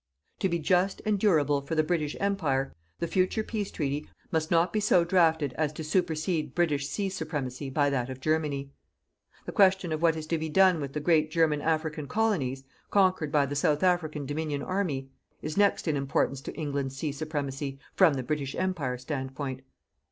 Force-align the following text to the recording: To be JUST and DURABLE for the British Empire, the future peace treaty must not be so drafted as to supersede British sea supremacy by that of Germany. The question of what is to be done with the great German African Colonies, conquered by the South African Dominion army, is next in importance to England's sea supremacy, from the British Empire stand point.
To 0.39 0.49
be 0.49 0.57
JUST 0.57 1.03
and 1.05 1.19
DURABLE 1.19 1.61
for 1.67 1.75
the 1.75 1.83
British 1.83 2.15
Empire, 2.19 2.73
the 2.97 3.05
future 3.05 3.43
peace 3.43 3.69
treaty 3.69 4.09
must 4.31 4.49
not 4.49 4.73
be 4.73 4.79
so 4.79 5.03
drafted 5.03 5.53
as 5.59 5.71
to 5.73 5.83
supersede 5.83 6.55
British 6.55 6.87
sea 6.87 7.07
supremacy 7.07 7.69
by 7.69 7.91
that 7.91 8.09
of 8.09 8.19
Germany. 8.19 8.71
The 9.45 9.51
question 9.51 9.91
of 9.91 10.01
what 10.01 10.15
is 10.15 10.25
to 10.25 10.39
be 10.39 10.49
done 10.49 10.81
with 10.81 10.93
the 10.93 10.99
great 11.01 11.29
German 11.29 11.61
African 11.61 12.07
Colonies, 12.07 12.63
conquered 12.89 13.31
by 13.31 13.45
the 13.45 13.55
South 13.55 13.83
African 13.83 14.25
Dominion 14.25 14.63
army, 14.63 15.11
is 15.43 15.55
next 15.55 15.87
in 15.87 15.95
importance 15.95 16.41
to 16.41 16.55
England's 16.55 16.97
sea 16.97 17.11
supremacy, 17.11 17.77
from 17.93 18.15
the 18.15 18.23
British 18.23 18.55
Empire 18.55 18.97
stand 18.97 19.35
point. 19.35 19.61